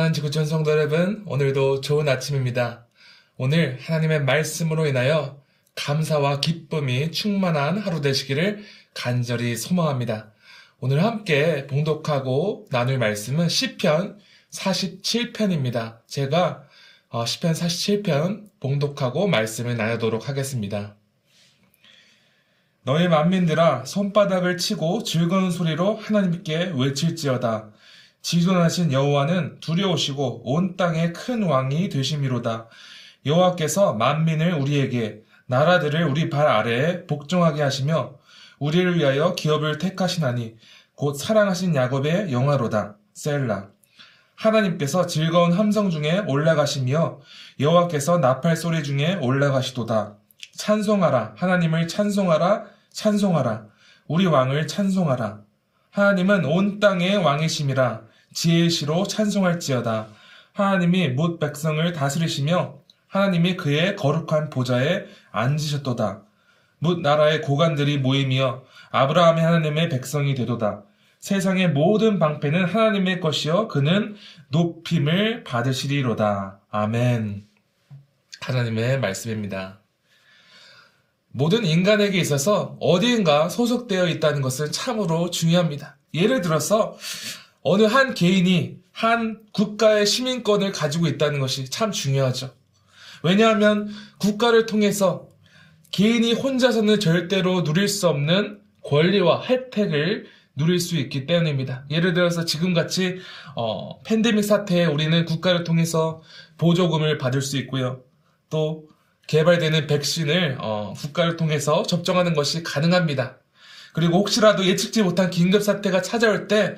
[0.00, 2.86] 사랑하는 지구촌 성도 여러분, 오늘도 좋은 아침입니다.
[3.36, 5.42] 오늘 하나님의 말씀으로 인하여
[5.74, 10.32] 감사와 기쁨이 충만한 하루 되시기를 간절히 소망합니다.
[10.78, 14.18] 오늘 함께 봉독하고 나눌 말씀은 시편
[14.50, 15.98] 47편입니다.
[16.06, 16.64] 제가
[17.10, 20.96] 어, 시편 47편 봉독하고 말씀을 나누도록 하겠습니다.
[22.84, 27.70] 너희 만민들아 손바닥을 치고 즐거운 소리로 하나님께 외칠지어다.
[28.22, 32.68] 지존하신 여호와는 두려우시고 온 땅의 큰 왕이 되심이로다.
[33.26, 38.14] 여호와께서 만민을 우리에게 나라들을 우리 발 아래에 복종하게 하시며
[38.58, 40.56] 우리를 위하여 기업을 택하시나니
[40.94, 42.96] 곧 사랑하신 야곱의 영화로다.
[43.14, 43.68] 셀라.
[44.36, 47.20] 하나님께서 즐거운 함성 중에 올라가시며
[47.58, 50.16] 여호와께서 나팔 소리 중에 올라가시도다.
[50.56, 51.34] 찬송하라.
[51.36, 52.64] 하나님을 찬송하라.
[52.92, 53.66] 찬송하라.
[54.06, 55.40] 우리 왕을 찬송하라.
[55.90, 58.09] 하나님은 온 땅의 왕이심이라.
[58.32, 60.08] 지혜의 시로 찬송할지어다.
[60.52, 62.78] 하나님이 못 백성을 다스리시며
[63.08, 66.22] 하나님이 그의 거룩한 보좌에 앉으셨도다.
[66.78, 70.84] 묻 나라의 고관들이 모이며 아브라함의 하나님의 백성이 되도다.
[71.18, 74.16] 세상의 모든 방패는 하나님의 것이요 그는
[74.48, 76.60] 높임을 받으시리로다.
[76.70, 77.44] 아멘.
[78.40, 79.80] 하나님의 말씀입니다.
[81.32, 85.96] 모든 인간에게 있어서 어디인가 소속되어 있다는 것은 참으로 중요합니다.
[86.14, 86.96] 예를 들어서
[87.62, 92.54] 어느 한 개인이 한 국가의 시민권을 가지고 있다는 것이 참 중요하죠.
[93.22, 95.28] 왜냐하면 국가를 통해서
[95.90, 101.84] 개인이 혼자서는 절대로 누릴 수 없는 권리와 혜택을 누릴 수 있기 때문입니다.
[101.90, 103.18] 예를 들어서 지금 같이
[103.56, 106.22] 어, 팬데믹 사태에 우리는 국가를 통해서
[106.58, 108.02] 보조금을 받을 수 있고요.
[108.48, 108.88] 또
[109.26, 113.38] 개발되는 백신을 어, 국가를 통해서 접종하는 것이 가능합니다.
[113.92, 116.76] 그리고 혹시라도 예측지 못한 긴급 사태가 찾아올 때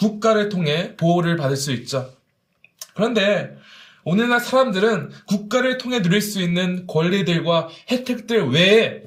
[0.00, 2.10] 국가를 통해 보호를 받을 수 있죠.
[2.94, 3.54] 그런데
[4.02, 9.02] 오늘날 사람들은 국가를 통해 누릴 수 있는 권리들과 혜택들 외에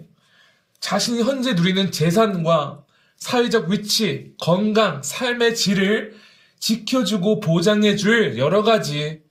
[0.80, 2.84] 자신이 현재 누리는 재산과
[3.18, 6.16] 사회적 위치, 건강, 삶의 질을
[6.60, 9.22] 지켜주고 보장해줄 여러 가지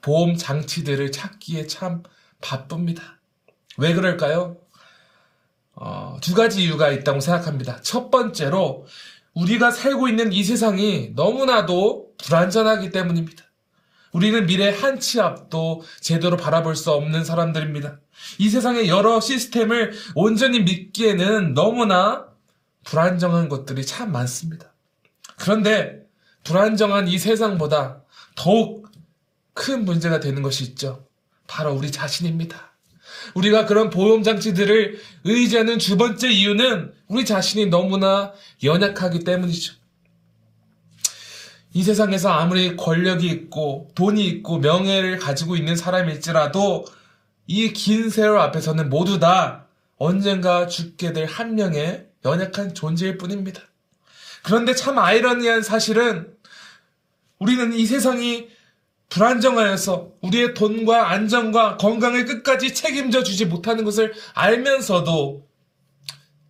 [0.00, 2.02] 보험 장치들을 찾기에 참
[2.40, 3.20] 바쁩니다.
[3.78, 4.56] 왜 그럴까요?
[5.76, 7.80] 어, 두 가지 이유가 있다고 생각합니다.
[7.82, 8.86] 첫 번째로
[9.34, 13.44] 우리가 살고 있는 이 세상이 너무나도 불안전하기 때문입니다.
[14.12, 17.98] 우리는 미래 한 치 앞도 제대로 바라볼 수 없는 사람들입니다.
[18.38, 22.26] 이 세상의 여러 시스템을 온전히 믿기에는 너무나
[22.84, 24.72] 불안정한 것들이 참 많습니다.
[25.36, 26.04] 그런데
[26.44, 28.02] 불안정한 이 세상보다
[28.36, 28.88] 더욱
[29.52, 31.06] 큰 문제가 되는 것이 있죠.
[31.48, 32.73] 바로 우리 자신입니다.
[33.34, 39.74] 우리가 그런 보험 장치들을 의지하는 두 번째 이유는 우리 자신이 너무나 연약하기 때문이죠.
[41.72, 46.84] 이 세상에서 아무리 권력이 있고 돈이 있고 명예를 가지고 있는 사람일지라도
[47.46, 53.60] 이 긴 세월 앞에서는 모두 다 언젠가 죽게 될 한 명의 연약한 존재일 뿐입니다.
[54.42, 56.28] 그런데 참 아이러니한 사실은
[57.38, 58.48] 우리는 이 세상이
[59.08, 65.46] 불안정하여서 우리의 돈과 안정과 건강을 끝까지 책임져 주지 못하는 것을 알면서도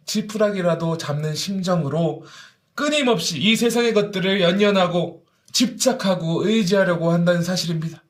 [0.07, 2.25] 지푸라기라도 잡는 심정으로
[2.75, 8.03] 끊임없이 이 세상의 것들을 연연하고 집착하고 의지하려고 한다는 사실입니다.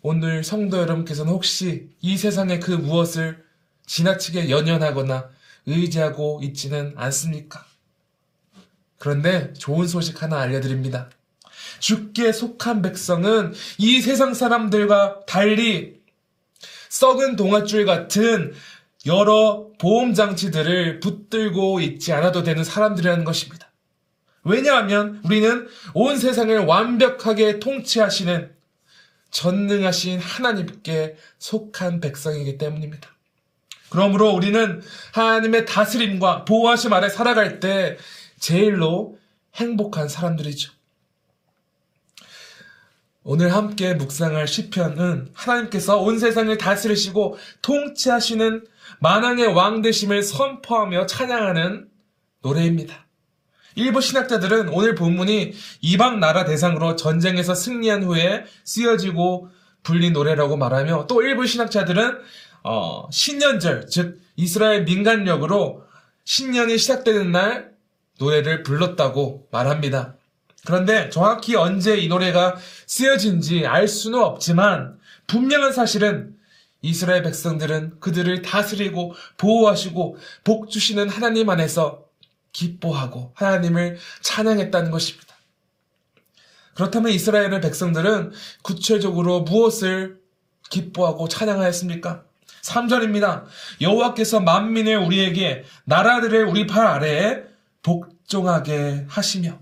[0.00, 3.44] 오늘 성도 여러분께서는 혹시 이 세상의 그 무엇을
[3.86, 5.28] 지나치게 연연하거나
[5.66, 7.64] 의지하고 있지는 않습니까?
[8.98, 11.10] 그런데 좋은 소식 하나 알려드립니다.
[11.78, 16.00] 주께 속한 백성은 이 세상 사람들과 달리
[16.88, 18.52] 썩은 동아줄 같은
[19.06, 23.70] 여러 보험 장치들을 붙들고 있지 않아도 되는 사람들이라는 것입니다.
[24.44, 28.52] 왜냐하면 우리는 온 세상을 완벽하게 통치하시는
[29.30, 33.08] 전능하신 하나님께 속한 백성이기 때문입니다.
[33.90, 34.82] 그러므로 우리는
[35.12, 37.98] 하나님의 다스림과 보호하심 아래 살아갈 때
[38.38, 39.18] 제일로
[39.54, 40.72] 행복한 사람들이죠.
[43.24, 48.64] 오늘 함께 묵상할 시편은 하나님께서 온 세상을 다스리시고 통치하시는
[48.98, 51.88] 만왕의 왕 되심을 선포하며 찬양하는
[52.42, 53.06] 노래입니다.
[53.76, 59.48] 일부 신학자들은 오늘 본문이 이방 나라 대상으로 전쟁에서 승리한 후에 쓰여지고
[59.84, 62.18] 불린 노래라고 말하며 또 일부 신학자들은
[62.64, 65.84] 어, 신년절 즉 이스라엘 민간력으로
[66.24, 67.72] 신년이 시작되는 날
[68.18, 70.16] 노래를 불렀다고 말합니다.
[70.64, 72.56] 그런데 정확히 언제 이 노래가
[72.86, 76.36] 쓰여진지 알 수는 없지만 분명한 사실은
[76.82, 82.04] 이스라엘 백성들은 그들을 다스리고 보호하시고 복 주시는 하나님 안에서
[82.52, 85.32] 기뻐하고 하나님을 찬양했다는 것입니다.
[86.74, 88.32] 그렇다면 이스라엘의 백성들은
[88.62, 90.20] 구체적으로 무엇을
[90.70, 92.24] 기뻐하고 찬양하였습니까?
[92.62, 93.44] 3절입니다.
[93.80, 97.42] 여호와께서 만민을 우리에게 나라들을 우리 발 아래에
[97.82, 99.61] 복종하게 하시며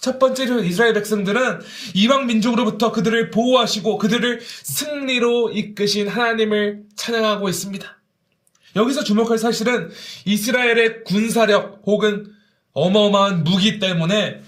[0.00, 1.60] 첫 번째로 이스라엘 백성들은
[1.94, 7.98] 이방 민족으로부터 그들을 보호하시고 그들을 승리로 이끄신 하나님을 찬양하고 있습니다.
[8.76, 9.90] 여기서 주목할 사실은
[10.24, 12.32] 이스라엘의 군사력 혹은
[12.74, 14.40] 어마어마한 무기 때문에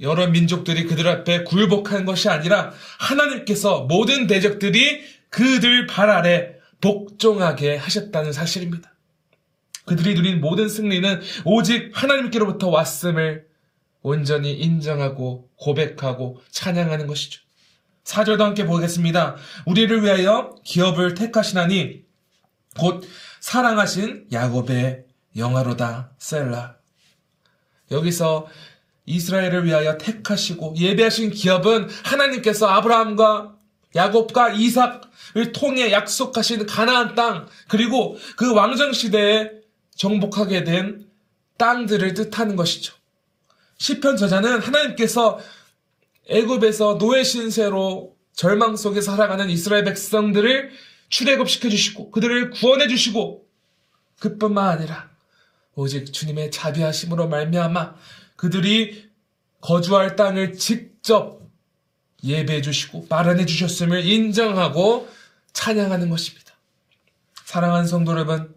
[0.00, 8.32] 여러 민족들이 그들 앞에 굴복한 것이 아니라 하나님께서 모든 대적들이 그들 발 아래 복종하게 하셨다는
[8.32, 8.94] 사실입니다.
[9.84, 13.49] 그들이 누린 모든 승리는 오직 하나님께로부터 왔음을
[14.02, 17.40] 온전히 인정하고 고백하고 찬양하는 것이죠.
[18.04, 19.36] 4절도 함께 보겠습니다.
[19.66, 22.04] 우리를 위하여 기업을 택하시나니
[22.78, 23.06] 곧
[23.40, 25.04] 사랑하신 야곱의
[25.36, 26.76] 영화로다 셀라.
[27.90, 28.46] 여기서
[29.06, 33.56] 이스라엘을 위하여 택하시고 예배하신 기업은 하나님께서 아브라함과
[33.94, 39.50] 야곱과 이삭을 통해 약속하신 가나안 땅 그리고 그 왕정 시대에
[39.96, 41.06] 정복하게 된
[41.58, 42.94] 땅들을 뜻하는 것이죠.
[43.80, 45.40] 시편 저자는 하나님께서
[46.28, 50.70] 애굽에서 노예 신세로 절망 속에 살아가는 이스라엘 백성들을
[51.08, 53.46] 출애굽시켜 주시고 그들을 구원해 주시고
[54.20, 55.08] 그뿐만 아니라
[55.74, 57.94] 오직 주님의 자비하심으로 말미암아
[58.36, 59.10] 그들이
[59.62, 61.40] 거주할 땅을 직접
[62.22, 65.08] 예배해 주시고 마련해 주셨음을 인정하고
[65.54, 66.54] 찬양하는 것입니다.
[67.44, 68.54] 사랑하는 성도 여러분,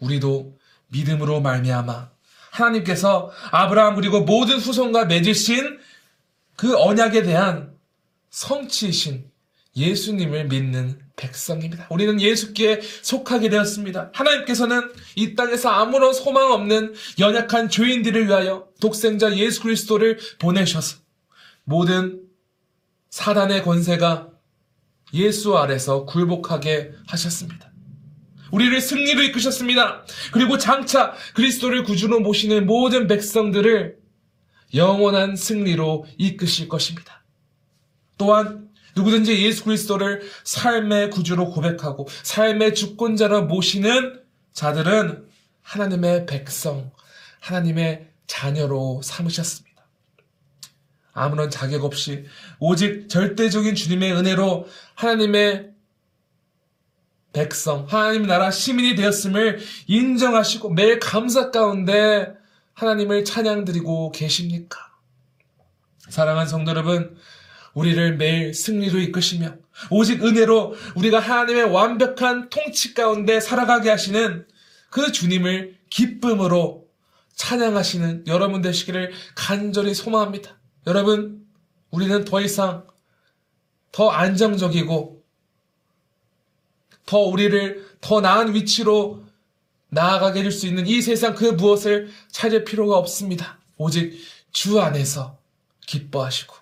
[0.00, 0.58] 우리도
[0.88, 2.10] 믿음으로 말미암아
[2.52, 5.78] 하나님께서 아브라함 그리고 모든 후손과 맺으신
[6.56, 7.72] 그 언약에 대한
[8.30, 9.30] 성취이신
[9.74, 11.86] 예수님을 믿는 백성입니다.
[11.90, 14.10] 우리는 예수께 속하게 되었습니다.
[14.12, 20.98] 하나님께서는 이 땅에서 아무런 소망 없는 연약한 죄인들을 위하여 독생자 예수 그리스도를 보내셔서
[21.64, 22.22] 모든
[23.10, 24.28] 사단의 권세가
[25.14, 27.71] 예수 아래서 굴복하게 하셨습니다.
[28.52, 30.04] 우리를 승리로 이끄셨습니다.
[30.30, 33.96] 그리고 장차 그리스도를 구주로 모시는 모든 백성들을
[34.74, 37.24] 영원한 승리로 이끄실 것입니다.
[38.16, 44.20] 또한 누구든지 예수 그리스도를 삶의 구주로 고백하고 삶의 주권자로 모시는
[44.52, 45.26] 자들은
[45.62, 46.92] 하나님의 백성,
[47.40, 49.72] 하나님의 자녀로 삼으셨습니다.
[51.14, 52.24] 아무런 자격 없이
[52.58, 55.71] 오직 절대적인 주님의 은혜로 하나님의
[57.32, 62.34] 백성, 하나님 나라 시민이 되었음을 인정하시고 매일 감사 가운데
[62.74, 64.78] 하나님을 찬양드리고 계십니까?
[66.08, 67.16] 사랑하는 성도 여러분,
[67.74, 69.56] 우리를 매일 승리로 이끄시며
[69.90, 74.46] 오직 은혜로 우리가 하나님의 완벽한 통치 가운데 살아가게 하시는
[74.90, 76.86] 그 주님을 기쁨으로
[77.34, 80.60] 찬양하시는 여러분 되시기를 간절히 소망합니다.
[80.86, 81.46] 여러분,
[81.90, 82.86] 우리는 더 이상
[83.90, 85.21] 더 안정적이고
[87.06, 89.22] 더 우리를 더 나은 위치로
[89.88, 93.58] 나아가게 해줄 수 있는 이 세상 그 무엇을 찾을 필요가 없습니다.
[93.76, 94.18] 오직
[94.52, 95.38] 주 안에서
[95.86, 96.54] 기뻐하시고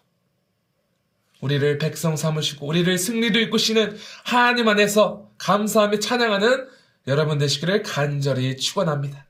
[1.41, 6.69] 우리를 백성 삼으시고 우리를 승리로 이끄시는 하나님 안에서 감사하며 찬양하는
[7.07, 9.27] 여러분 되시기를 간절히 축원합니다.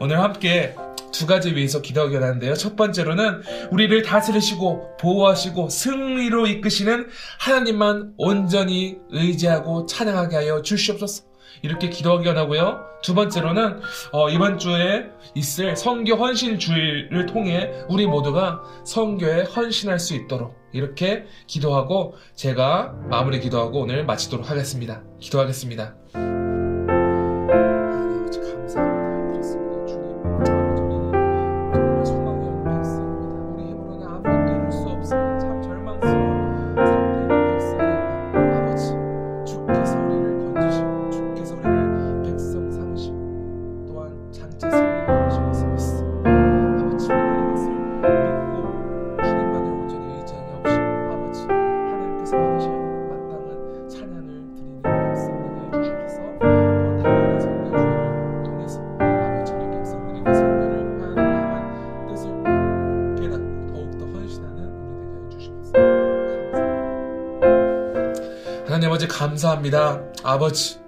[0.00, 0.74] 오늘 함께
[1.12, 2.54] 두 가지 위해서 기도하기 원하는데요.
[2.54, 11.24] 첫 번째로는 우리를 다스리시고 보호하시고 승리로 이끄시는 하나님만 온전히 의지하고 찬양하게 하여 주시옵소서.
[11.62, 12.80] 이렇게 기도하기 원하고요.
[13.02, 13.80] 두 번째로는
[14.12, 21.24] 어, 이번 주에 있을 성교 헌신 주일을 통해 우리 모두가 성교에 헌신할 수 있도록 이렇게
[21.46, 25.02] 기도하고 제가 마무리 기도하고 오늘 마치도록 하겠습니다.
[25.18, 26.39] 기도하겠습니다.
[69.08, 70.00] 감사합니다.
[70.22, 70.78] 아버지,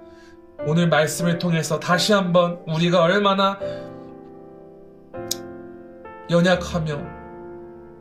[0.65, 3.59] 오늘 말씀을 통해서 다시 한번 우리가 얼마나
[6.31, 7.01] 연약하며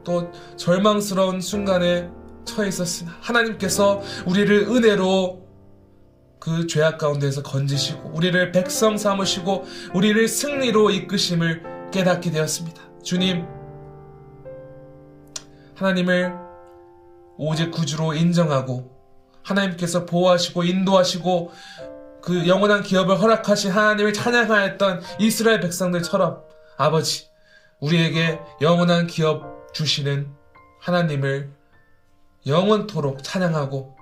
[0.03, 2.11] 또 절망스러운 순간에
[2.45, 5.47] 처해 있었으나 하나님께서 우리를 은혜로
[6.39, 12.83] 그 죄악 가운데에서 건지시고 우리를 백성 삼으시고 우리를 승리로 이끄심을 깨닫게 되었습니다.
[13.01, 13.47] 주님,
[15.73, 16.35] 하나님을
[17.39, 19.00] 오직 구주로 인정하고
[19.43, 21.51] 하나님께서 보호하시고 인도하시고
[22.21, 26.41] 그 영원한 기업을 허락하신 하나님을 찬양하였던 이스라엘 백성들처럼
[26.77, 27.27] 아버지
[27.79, 30.27] 우리에게 영원한 기업 주시는
[30.79, 31.51] 하나님을
[32.45, 33.95] 영원토록 찬양하고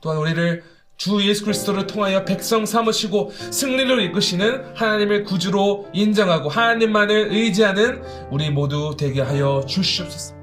[0.00, 0.62] 또한 우리를
[0.96, 8.96] 주 예수 그리스도를 통하여 백성 삼으시고 승리를 이끄시는 하나님을 구주로 인정하고 하나님만을 의지하는 우리 모두
[8.98, 10.34] 되게 하여 주시옵소서.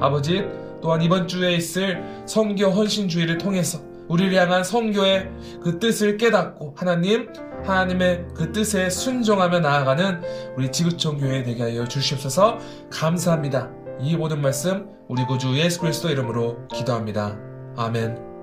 [0.00, 0.44] 아버지
[0.84, 5.30] 또한 이번 주에 있을 성교 헌신주의를 통해서 우리를 향한 성교의
[5.62, 7.28] 그 뜻을 깨닫고 하나님
[7.64, 10.20] 하나님의 그 뜻에 순종하며 나아가는
[10.58, 12.58] 우리 지구촌 교회 되게 하여 주시옵소서.
[12.90, 13.70] 감사합니다.
[14.02, 17.38] 이 모든 말씀 우리 구주 예수 그리스도 이름으로 기도합니다.
[17.78, 18.33] 아멘.